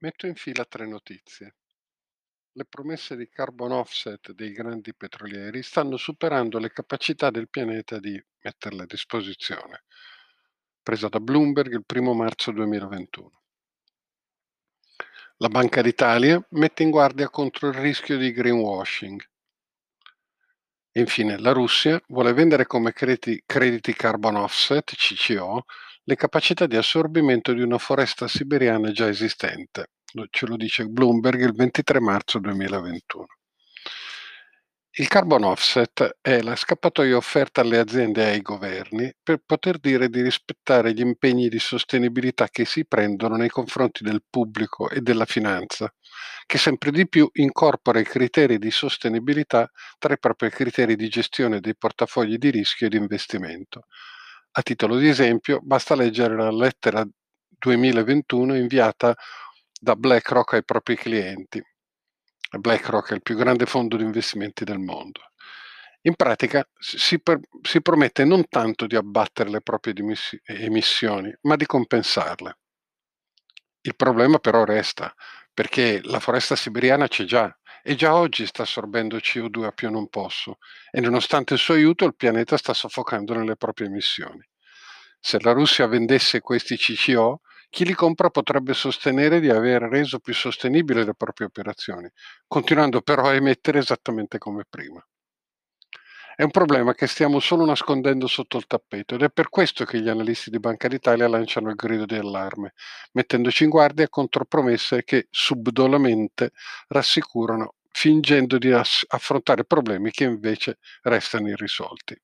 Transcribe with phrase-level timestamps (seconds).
[0.00, 1.56] Metto in fila tre notizie.
[2.52, 8.20] Le promesse di carbon offset dei grandi petrolieri stanno superando le capacità del pianeta di
[8.42, 9.82] metterle a disposizione.
[10.80, 13.42] Presa da Bloomberg il 1 marzo 2021.
[15.38, 19.20] La Banca d'Italia mette in guardia contro il rischio di greenwashing.
[20.98, 25.62] Infine, la Russia vuole vendere come crediti, crediti carbon offset, CCO,
[26.02, 29.90] le capacità di assorbimento di una foresta siberiana già esistente.
[30.30, 33.26] Ce lo dice Bloomberg il 23 marzo 2021.
[35.00, 40.08] Il carbon offset è la scappatoia offerta alle aziende e ai governi per poter dire
[40.08, 45.24] di rispettare gli impegni di sostenibilità che si prendono nei confronti del pubblico e della
[45.24, 45.88] finanza,
[46.44, 51.60] che sempre di più incorpora i criteri di sostenibilità tra i propri criteri di gestione
[51.60, 53.84] dei portafogli di rischio e di investimento,
[54.50, 57.06] a titolo di esempio, basta leggere la lettera
[57.48, 59.14] 2021 inviata
[59.80, 61.62] da BlackRock ai propri clienti.
[62.50, 65.20] BlackRock è il più grande fondo di investimenti del mondo.
[66.02, 69.94] In pratica si, per, si promette non tanto di abbattere le proprie
[70.44, 72.58] emissioni, ma di compensarle.
[73.82, 75.14] Il problema però resta,
[75.52, 80.08] perché la foresta siberiana c'è già e già oggi sta assorbendo CO2 a più non
[80.08, 80.58] posso
[80.90, 84.46] e nonostante il suo aiuto il pianeta sta soffocando nelle proprie emissioni.
[85.20, 90.34] Se la Russia vendesse questi CCO, chi li compra potrebbe sostenere di aver reso più
[90.34, 92.08] sostenibili le proprie operazioni,
[92.46, 95.04] continuando però a emettere esattamente come prima.
[96.38, 100.00] È un problema che stiamo solo nascondendo sotto il tappeto ed è per questo che
[100.00, 102.74] gli analisti di Banca d'Italia lanciano il grido di allarme,
[103.14, 106.52] mettendoci in guardia contro promesse che subdolamente
[106.86, 112.16] rassicurano, fingendo di affrontare problemi che invece restano irrisolti.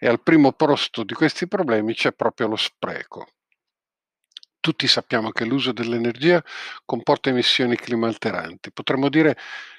[0.00, 3.28] E al primo posto di questi problemi c'è proprio lo spreco.
[4.62, 6.40] Tutti sappiamo che l'uso dell'energia
[6.84, 8.70] comporta emissioni climalteranti.
[8.70, 9.36] Potremmo dire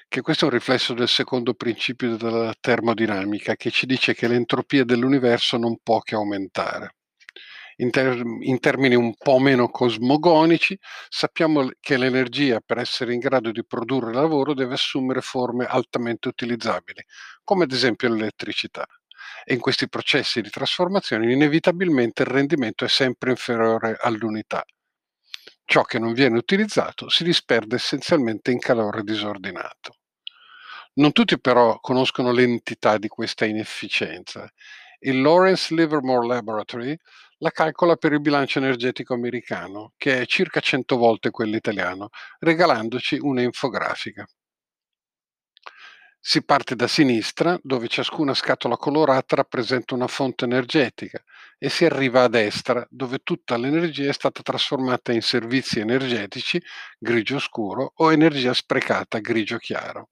[0.08, 4.84] che questo è un riflesso del secondo principio della termodinamica, che ci dice che l'entropia
[4.84, 6.96] dell'universo non può che aumentare.
[7.76, 10.78] In, ter- in, termini un po' meno cosmogonici,
[11.08, 17.02] sappiamo che l'energia per essere in grado di produrre lavoro deve assumere forme altamente utilizzabili,
[17.42, 18.86] come ad esempio l'elettricità
[19.44, 24.64] e in questi processi di trasformazione inevitabilmente il rendimento è sempre inferiore all'unità.
[25.66, 29.96] Ciò che non viene utilizzato si disperde essenzialmente in calore disordinato.
[30.94, 34.48] Non tutti però conoscono l'entità di questa inefficienza.
[35.00, 36.96] Il Lawrence Livermore Laboratory
[37.38, 43.18] la calcola per il bilancio energetico americano, che è circa 100 volte quello italiano, regalandoci
[43.20, 44.24] una infografica.
[46.26, 51.22] Si parte da sinistra, dove ciascuna scatola colorata rappresenta una fonte energetica,
[51.58, 56.58] e si arriva a destra, dove tutta l'energia è stata trasformata in servizi energetici,
[56.98, 60.08] grigio scuro, o energia sprecata, grigio chiaro.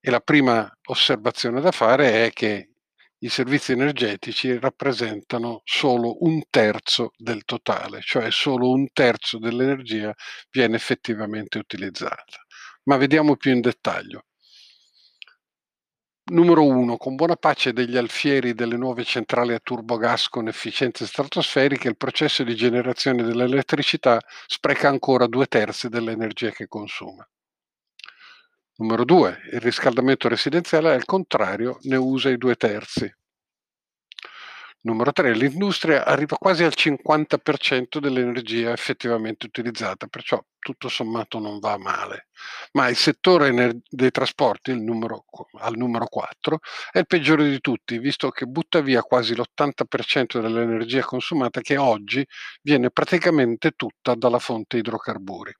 [0.00, 2.72] E la prima osservazione da fare è che
[3.20, 10.12] i servizi energetici rappresentano solo un terzo del totale, cioè solo un terzo dell'energia
[10.50, 12.44] viene effettivamente utilizzata.
[12.82, 14.24] Ma vediamo più in dettaglio.
[16.26, 16.96] Numero 1.
[16.96, 22.42] Con buona pace degli alfieri delle nuove centrali a turbogas con efficienze stratosferiche, il processo
[22.42, 27.28] di generazione dell'elettricità spreca ancora due terzi dell'energia che consuma.
[28.76, 29.38] Numero 2.
[29.52, 33.14] Il riscaldamento residenziale, al contrario, ne usa i due terzi.
[34.86, 41.78] Numero 3, l'industria arriva quasi al 50% dell'energia effettivamente utilizzata, perciò tutto sommato non va
[41.78, 42.26] male.
[42.72, 45.24] Ma il settore dei trasporti, numero,
[45.60, 46.58] al numero 4,
[46.92, 52.22] è il peggiore di tutti, visto che butta via quasi l'80% dell'energia consumata che oggi
[52.60, 55.54] viene praticamente tutta dalla fonte idrocarburi.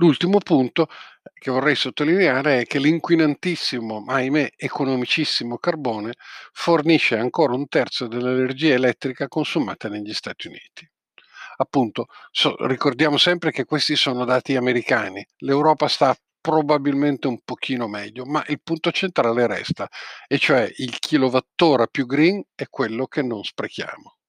[0.00, 0.88] L'ultimo punto
[1.34, 6.14] che vorrei sottolineare è che l'inquinantissimo, ma ahimè economicissimo carbone
[6.52, 10.90] fornisce ancora un terzo dell'energia elettrica consumata negli Stati Uniti.
[11.58, 15.22] Appunto, so, ricordiamo sempre che questi sono dati americani.
[15.40, 19.86] L'Europa sta probabilmente un pochino meglio, ma il punto centrale resta,
[20.26, 24.19] e cioè il kilowattora più green è quello che non sprechiamo.